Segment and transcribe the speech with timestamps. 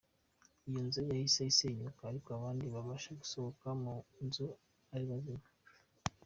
[0.67, 3.93] Iyo nzu yahise isenyuka ariko abandi babasha gusohoka mu
[4.25, 4.45] nzu
[4.93, 5.47] ari bazima.